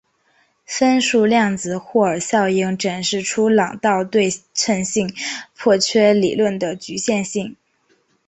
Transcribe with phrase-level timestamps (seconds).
[0.65, 5.13] 分数量子霍尔效应展示出朗道对称性
[5.55, 7.55] 破缺理论的局限性。